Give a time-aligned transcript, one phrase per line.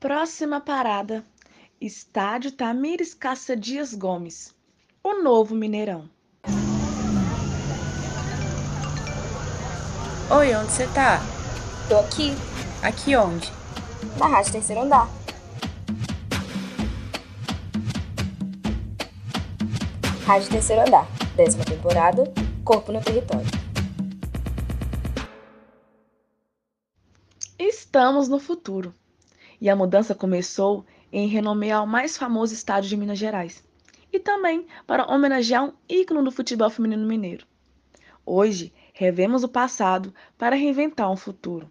[0.00, 1.22] Próxima parada:
[1.78, 4.54] Estádio Tamires Caça Dias Gomes,
[5.04, 6.08] o novo Mineirão.
[10.30, 11.20] Oi, onde você tá?
[11.86, 12.32] Tô aqui,
[12.82, 13.52] Aqui onde?
[14.16, 15.06] na Rádio Terceiro Andar.
[20.24, 21.06] Rádio Terceiro Andar,
[21.36, 22.24] décima temporada,
[22.64, 23.46] Corpo no Território.
[27.58, 28.94] Estamos no futuro.
[29.60, 33.62] E a mudança começou em renomear o mais famoso estádio de Minas Gerais.
[34.12, 37.46] E também para homenagear um ícone do futebol feminino mineiro.
[38.24, 41.70] Hoje, revemos o passado para reinventar um futuro,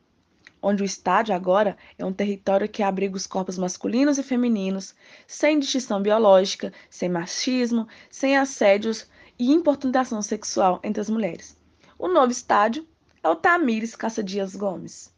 [0.62, 5.60] onde o estádio agora é um território que abriga os corpos masculinos e femininos, sem
[5.60, 11.58] distinção biológica, sem machismo, sem assédios e importunização sexual entre as mulheres.
[11.98, 12.88] O novo estádio
[13.24, 15.14] é o Tamires Caça Dias Gomes.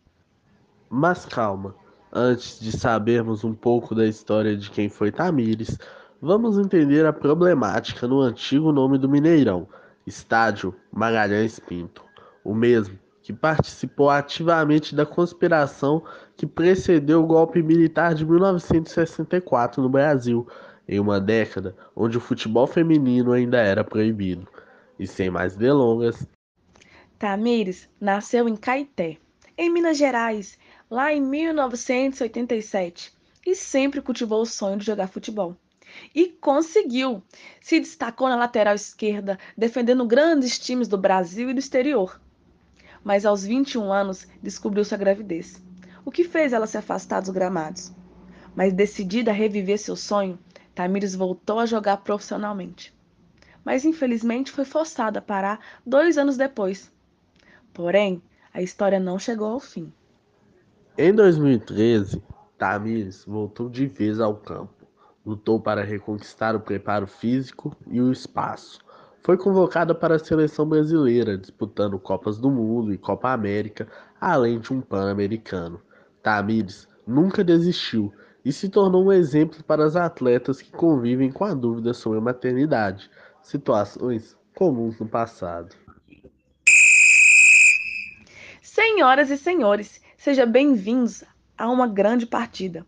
[0.89, 1.75] Mas calma,
[2.11, 5.77] antes de sabermos um pouco da história de quem foi Tamires,
[6.21, 9.67] vamos entender a problemática no antigo nome do Mineirão,
[10.05, 12.03] Estádio Magalhães Pinto,
[12.43, 16.03] o mesmo que participou ativamente da conspiração
[16.35, 20.47] que precedeu o golpe militar de 1964 no Brasil,
[20.87, 24.47] em uma década onde o futebol feminino ainda era proibido.
[24.99, 26.27] E sem mais delongas,
[27.21, 29.17] Tamires nasceu em Caeté,
[29.55, 30.57] em Minas Gerais,
[30.91, 33.13] lá em 1987,
[33.47, 35.55] e sempre cultivou o sonho de jogar futebol.
[36.13, 37.23] E conseguiu!
[37.61, 42.19] Se destacou na lateral esquerda, defendendo grandes times do Brasil e do exterior.
[43.05, 45.63] Mas aos 21 anos descobriu sua gravidez,
[46.03, 47.93] o que fez ela se afastar dos gramados.
[48.53, 50.37] Mas decidida a reviver seu sonho,
[50.75, 52.93] Tamires voltou a jogar profissionalmente.
[53.63, 56.91] Mas infelizmente foi forçada a parar dois anos depois.
[57.73, 58.21] Porém,
[58.53, 59.91] a história não chegou ao fim.
[61.03, 62.21] Em 2013,
[62.59, 64.85] Tamires voltou de vez ao campo.
[65.25, 68.79] Lutou para reconquistar o preparo físico e o espaço.
[69.23, 73.87] Foi convocada para a seleção brasileira, disputando Copas do Mundo e Copa América,
[74.19, 75.81] além de um Pan-Americano.
[76.21, 78.13] Tamires nunca desistiu
[78.45, 82.21] e se tornou um exemplo para as atletas que convivem com a dúvida sobre a
[82.21, 83.09] maternidade,
[83.41, 85.75] situações comuns no passado.
[88.61, 91.23] Senhoras e senhores, sejam bem-vindos
[91.57, 92.85] a uma grande partida,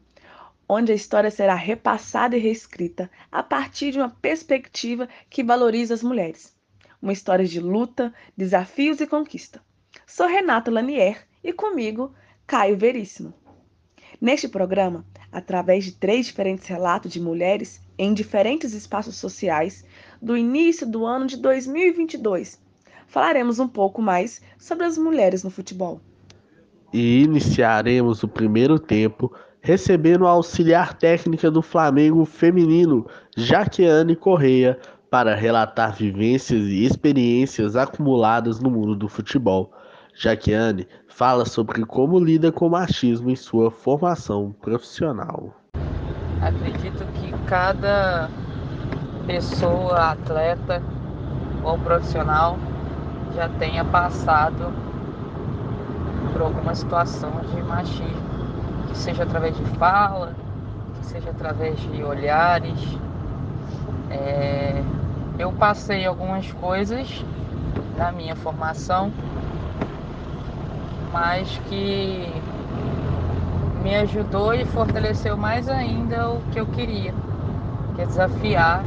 [0.70, 6.04] onde a história será repassada e reescrita a partir de uma perspectiva que valoriza as
[6.04, 6.56] mulheres.
[7.02, 9.60] Uma história de luta, desafios e conquista.
[10.06, 12.14] Sou Renata Lanier e comigo,
[12.46, 13.34] Caio Veríssimo.
[14.22, 19.84] Neste programa, através de três diferentes relatos de mulheres em diferentes espaços sociais
[20.22, 22.62] do início do ano de 2022,
[23.08, 26.00] falaremos um pouco mais sobre as mulheres no futebol.
[26.94, 34.78] E iniciaremos o primeiro tempo recebendo a auxiliar técnica do Flamengo feminino, Jaqueane Correia,
[35.10, 39.72] para relatar vivências e experiências acumuladas no mundo do futebol.
[40.14, 45.52] Jaqueane fala sobre como lida com machismo em sua formação profissional.
[46.42, 48.30] Acredito que cada
[49.26, 50.84] pessoa, atleta
[51.64, 52.60] ou profissional
[53.34, 54.72] já tenha passado
[56.32, 58.32] por alguma situação de machismo,
[58.90, 60.34] que seja através de fala,
[61.00, 62.80] que seja através de olhares.
[64.10, 64.84] É,
[65.40, 67.26] eu passei algumas coisas
[67.98, 69.12] na minha formação,
[71.12, 72.44] mas que
[73.84, 77.14] me ajudou e fortaleceu mais ainda o que eu queria,
[77.96, 78.86] que é desafiar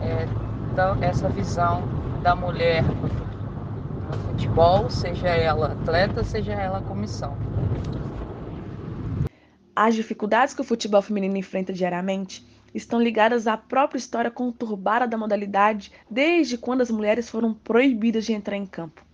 [0.00, 0.26] é,
[0.74, 1.82] da- essa visão
[2.22, 2.84] da mulher
[4.18, 7.36] futebol, seja ela atleta, seja ela comissão.
[9.74, 15.16] As dificuldades que o futebol feminino enfrenta diariamente estão ligadas à própria história conturbada da
[15.16, 19.04] modalidade desde quando as mulheres foram proibidas de entrar em campo.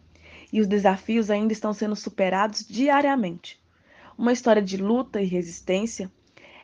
[0.53, 3.61] E os desafios ainda estão sendo superados diariamente.
[4.17, 6.11] Uma história de luta e resistência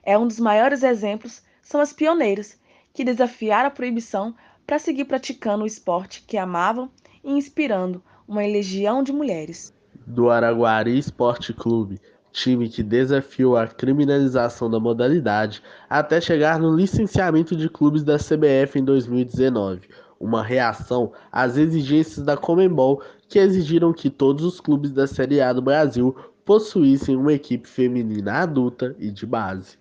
[0.03, 2.59] é um dos maiores exemplos são as pioneiras
[2.93, 4.35] que desafiaram a proibição
[4.67, 6.91] para seguir praticando o esporte que amavam
[7.23, 9.73] e inspirando uma legião de mulheres.
[10.07, 12.01] Do Araguari Esporte Clube,
[12.33, 18.79] time que desafiou a criminalização da modalidade até chegar no licenciamento de clubes da CBF
[18.79, 19.89] em 2019,
[20.19, 25.53] uma reação às exigências da Comembol que exigiram que todos os clubes da Série A
[25.53, 29.79] do Brasil possuíssem uma equipe feminina adulta e de base.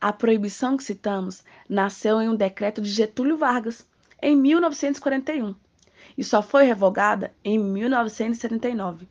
[0.00, 3.86] A proibição que citamos nasceu em um decreto de Getúlio Vargas,
[4.22, 5.54] em 1941,
[6.16, 9.08] e só foi revogada em 1979.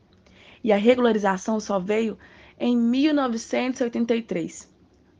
[0.63, 2.17] E a regularização só veio
[2.59, 4.69] em 1983.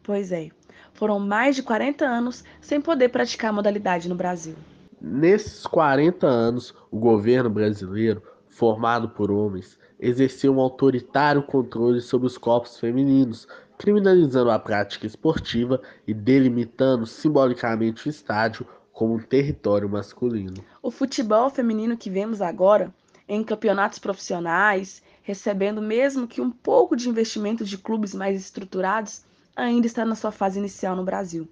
[0.01, 0.49] Pois é,
[0.93, 4.55] foram mais de 40 anos sem poder praticar a modalidade no Brasil.
[4.99, 12.37] Nesses 40 anos, o governo brasileiro, formado por homens, exerceu um autoritário controle sobre os
[12.37, 13.47] corpos femininos,
[13.77, 20.63] criminalizando a prática esportiva e delimitando simbolicamente o estádio como um território masculino.
[20.81, 22.95] O futebol feminino que vemos agora,
[23.27, 29.85] em campeonatos profissionais, recebendo mesmo que um pouco de investimento de clubes mais estruturados, ainda
[29.85, 31.45] está na sua fase inicial no Brasil.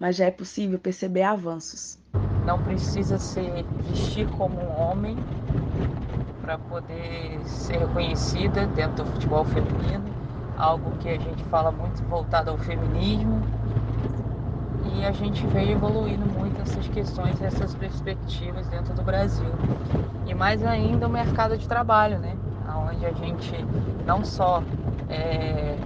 [0.00, 1.98] Mas já é possível perceber avanços.
[2.46, 3.40] Não precisa se
[3.90, 5.16] vestir como um homem
[6.40, 10.06] para poder ser reconhecida dentro do futebol feminino,
[10.56, 13.42] algo que a gente fala muito voltado ao feminismo.
[14.94, 19.50] E a gente veio evoluindo muito essas questões, essas perspectivas dentro do Brasil.
[20.26, 22.36] E mais ainda o mercado de trabalho, né?
[22.88, 23.52] Onde a gente
[24.06, 24.62] não só
[25.08, 25.76] é,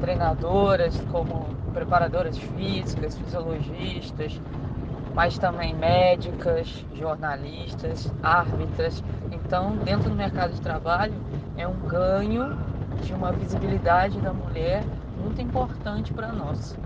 [0.00, 4.40] treinadoras, como preparadoras físicas, fisiologistas,
[5.14, 9.02] mas também médicas, jornalistas, árbitras.
[9.30, 11.14] Então, dentro do mercado de trabalho,
[11.56, 12.56] é um ganho
[13.02, 14.84] de uma visibilidade da mulher
[15.20, 16.76] muito importante para nós.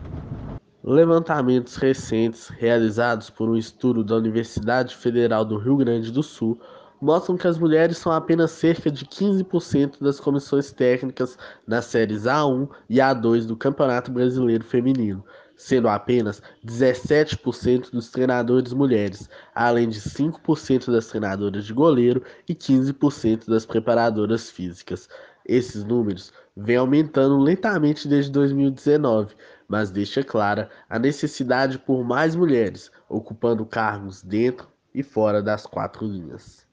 [0.87, 6.61] Levantamentos recentes realizados por um estudo da Universidade Federal do Rio Grande do Sul
[7.01, 12.69] mostram que as mulheres são apenas cerca de 15% das comissões técnicas nas séries A1
[12.91, 15.25] e A2 do Campeonato Brasileiro Feminino,
[15.57, 23.47] sendo apenas 17% dos treinadores mulheres, além de 5% das treinadoras de goleiro e 15%
[23.49, 25.09] das preparadoras físicas.
[25.47, 29.35] Esses números vêm aumentando lentamente desde 2019,
[29.69, 36.07] mas deixa clara a necessidade por mais mulheres ocupando cargos dentro e fora das quatro
[36.07, 36.67] linhas.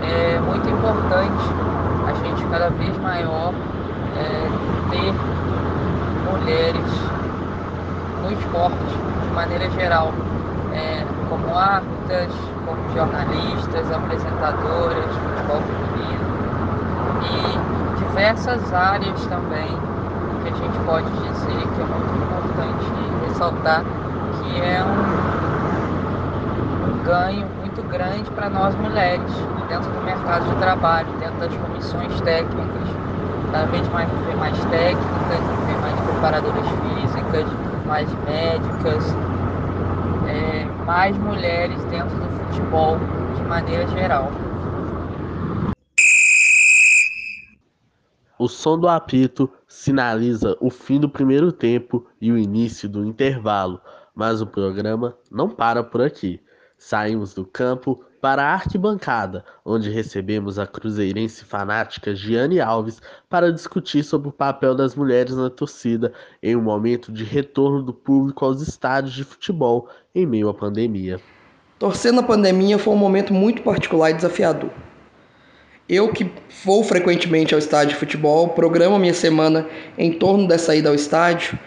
[0.00, 1.42] É muito importante
[2.06, 3.54] a gente cada vez maior
[4.16, 4.48] é,
[4.90, 5.12] ter
[6.30, 6.92] mulheres
[8.22, 8.76] no esporte
[9.22, 10.12] de maneira geral,
[10.74, 12.32] é, como árbitras,
[12.64, 16.32] como jornalistas, apresentadoras futebol feminino
[17.22, 19.91] e diversas áreas também
[20.62, 22.86] gente pode dizer que é muito importante
[23.26, 25.02] ressaltar que é um,
[27.04, 29.32] ganho muito grande para nós mulheres
[29.68, 32.88] dentro do mercado de trabalho, dentro das comissões técnicas.
[33.50, 37.46] Cada vez mais ver mais técnicas, ver mais preparadoras físicas,
[37.86, 39.16] mais médicas,
[40.28, 42.98] é, mais mulheres dentro do futebol
[43.36, 44.30] de maneira geral.
[48.42, 53.80] O som do apito sinaliza o fim do primeiro tempo e o início do intervalo,
[54.16, 56.40] mas o programa não para por aqui.
[56.76, 64.02] Saímos do campo para a arquibancada, onde recebemos a cruzeirense fanática Giane Alves para discutir
[64.02, 66.12] sobre o papel das mulheres na torcida
[66.42, 71.20] em um momento de retorno do público aos estádios de futebol em meio à pandemia.
[71.78, 74.70] Torcer na pandemia foi um momento muito particular e desafiador.
[75.92, 76.26] Eu que
[76.64, 79.68] vou frequentemente ao estádio de futebol, programo minha semana
[79.98, 81.58] em torno dessa ida ao estádio,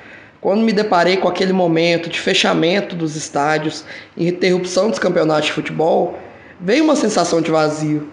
[0.42, 3.86] quando me deparei com aquele momento de fechamento dos estádios
[4.18, 6.18] e interrupção dos campeonatos de futebol,
[6.60, 8.12] veio uma sensação de vazio,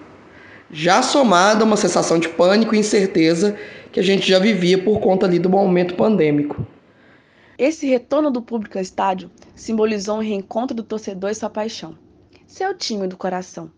[0.70, 3.56] já somada a uma sensação de pânico e incerteza
[3.90, 6.66] que a gente já vivia por conta ali do momento pandêmico.
[7.56, 11.96] Esse retorno do público ao estádio simbolizou um reencontro do torcedor e sua paixão,
[12.46, 13.70] seu time do coração.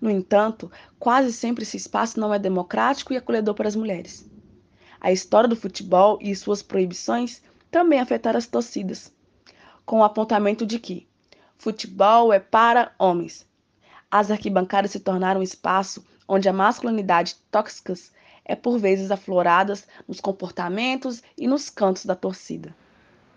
[0.00, 4.28] No entanto, quase sempre esse espaço não é democrático e acolhedor para as mulheres.
[5.00, 9.12] A história do futebol e suas proibições também afetaram as torcidas,
[9.84, 11.06] com o apontamento de que
[11.58, 13.46] futebol é para homens.
[14.10, 17.94] As arquibancadas se tornaram um espaço onde a masculinidade tóxica
[18.44, 19.74] é por vezes aflorada
[20.08, 22.74] nos comportamentos e nos cantos da torcida.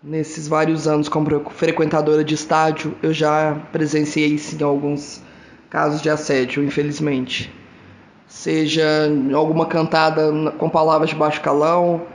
[0.02, 5.22] Nesses vários anos como frequentadora de estádio, eu já presenciei sim alguns
[5.74, 7.52] casos de assédio, infelizmente.
[8.28, 12.06] Seja alguma cantada com palavras de baixo calão,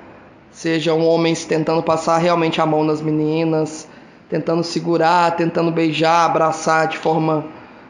[0.50, 3.86] sejam homens tentando passar realmente a mão nas meninas,
[4.30, 7.46] tentando segurar, tentando beijar, abraçar de forma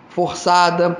[0.07, 0.97] forçada.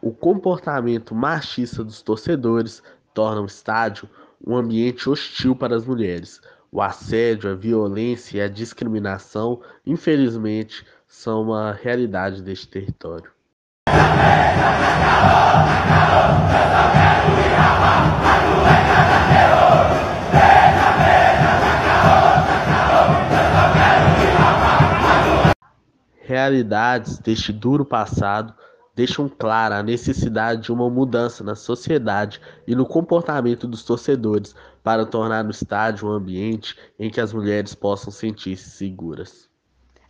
[0.00, 2.80] O comportamento machista dos torcedores
[3.12, 4.08] torna o estádio
[4.46, 6.40] um ambiente hostil para as mulheres.
[6.70, 13.36] O assédio, a violência e a discriminação, infelizmente, são uma realidade deste território.
[26.22, 28.54] Realidades deste duro passado
[28.94, 35.06] deixam clara a necessidade de uma mudança na sociedade e no comportamento dos torcedores para
[35.06, 39.48] tornar o estádio um ambiente em que as mulheres possam sentir-se seguras.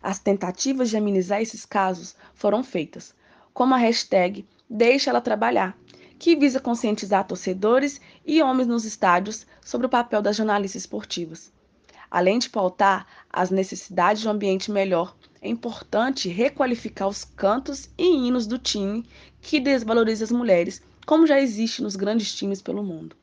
[0.01, 3.13] As tentativas de amenizar esses casos foram feitas,
[3.59, 5.77] como a hashtag Deixa Ela Trabalhar,
[6.17, 11.51] que visa conscientizar torcedores e homens nos estádios sobre o papel das jornalistas esportivas.
[12.09, 18.05] Além de pautar as necessidades de um ambiente melhor, é importante requalificar os cantos e
[18.05, 19.05] hinos do time
[19.41, 23.13] que desvaloriza as mulheres, como já existe nos grandes times pelo mundo.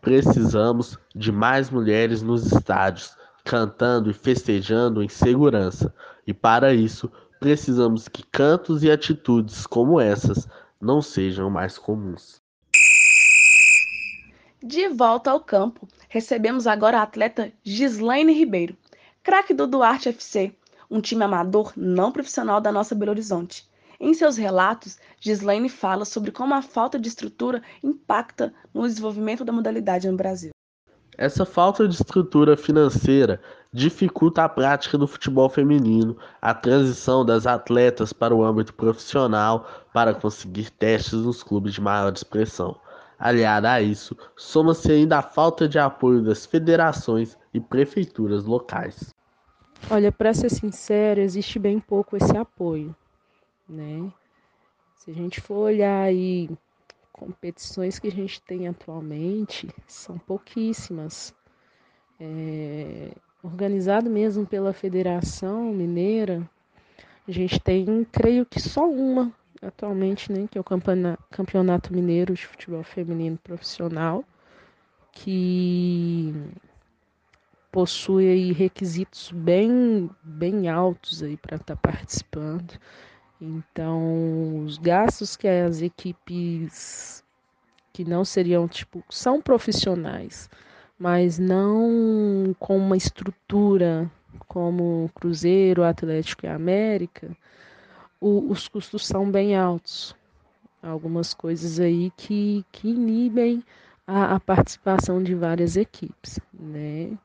[0.00, 5.92] Precisamos de mais mulheres nos estádios, cantando e festejando em segurança.
[6.26, 10.48] E para isso, precisamos que cantos e atitudes como essas
[10.80, 12.40] não sejam mais comuns.
[14.62, 18.76] De volta ao campo, recebemos agora a atleta Gislaine Ribeiro,
[19.22, 20.52] craque do Duarte FC,
[20.90, 23.68] um time amador não profissional da nossa Belo Horizonte.
[24.00, 29.52] Em seus relatos, Gislaine fala sobre como a falta de estrutura impacta no desenvolvimento da
[29.52, 30.50] modalidade no Brasil.
[31.18, 33.40] Essa falta de estrutura financeira
[33.72, 40.14] dificulta a prática do futebol feminino, a transição das atletas para o âmbito profissional para
[40.14, 42.78] conseguir testes nos clubes de maior expressão.
[43.18, 49.12] Aliada a isso, soma-se ainda a falta de apoio das federações e prefeituras locais.
[49.90, 52.94] Olha, para ser sincero, existe bem pouco esse apoio,
[53.68, 54.08] né?
[54.94, 56.48] Se a gente for olhar aí
[57.18, 61.34] competições que a gente tem atualmente, são pouquíssimas.
[62.20, 66.48] É, organizado mesmo pela Federação Mineira,
[67.26, 70.64] a gente tem, creio que só uma atualmente, né, que é o
[71.30, 74.24] Campeonato Mineiro de Futebol Feminino Profissional,
[75.12, 76.32] que
[77.72, 82.78] possui aí requisitos bem, bem altos aí para estar tá participando.
[83.40, 87.24] Então, os gastos que as equipes
[87.92, 90.50] que não seriam tipo são profissionais,
[90.98, 94.10] mas não com uma estrutura
[94.48, 97.36] como Cruzeiro, Atlético e América,
[98.20, 100.16] o, os custos são bem altos.
[100.82, 103.64] Algumas coisas aí que, que inibem
[104.06, 107.16] a, a participação de várias equipes, né?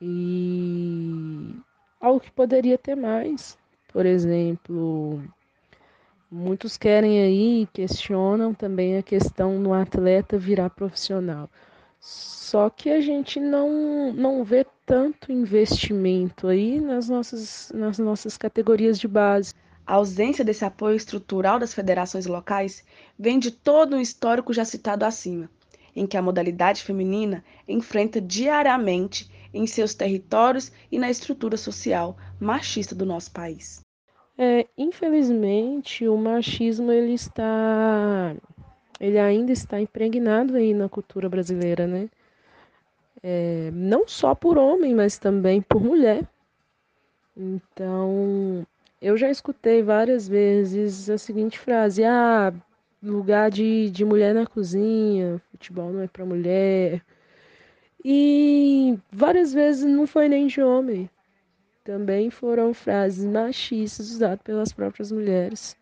[0.00, 1.54] E
[2.00, 3.56] algo que poderia ter mais,
[3.94, 5.22] por exemplo,
[6.28, 11.48] muitos querem aí, questionam também a questão do atleta virar profissional.
[12.00, 18.98] Só que a gente não, não vê tanto investimento aí nas nossas, nas nossas categorias
[18.98, 19.54] de base.
[19.86, 22.84] A ausência desse apoio estrutural das federações locais
[23.16, 25.48] vem de todo o histórico já citado acima,
[25.94, 32.92] em que a modalidade feminina enfrenta diariamente em seus territórios e na estrutura social machista
[32.92, 33.83] do nosso país.
[34.36, 38.34] É, infelizmente, o machismo ele está,
[38.98, 42.08] ele ainda está impregnado aí na cultura brasileira, né?
[43.22, 46.28] É, não só por homem, mas também por mulher.
[47.36, 48.66] Então,
[49.00, 52.52] eu já escutei várias vezes a seguinte frase: ah,
[53.02, 57.02] lugar de, de mulher na cozinha, futebol não é para mulher,
[58.04, 61.08] e várias vezes não foi nem de homem.
[61.84, 65.76] Também foram frases machistas usadas pelas próprias mulheres.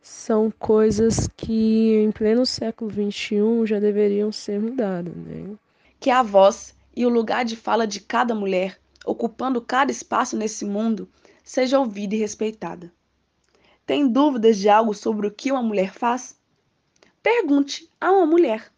[0.00, 5.12] São coisas que em pleno século XXI já deveriam ser mudadas.
[5.12, 5.56] Né?
[5.98, 10.64] Que a voz e o lugar de fala de cada mulher, ocupando cada espaço nesse
[10.64, 11.08] mundo,
[11.42, 12.92] seja ouvida e respeitada.
[13.84, 16.38] Tem dúvidas de algo sobre o que uma mulher faz?
[17.20, 18.70] Pergunte a uma mulher.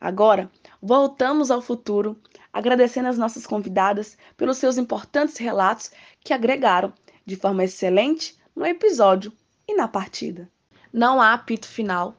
[0.00, 0.50] Agora,
[0.82, 2.20] voltamos ao futuro,
[2.52, 5.90] agradecendo as nossas convidadas pelos seus importantes relatos
[6.20, 6.92] que agregaram
[7.24, 9.32] de forma excelente no episódio
[9.66, 10.50] e na partida.
[10.92, 12.14] Não há apito final,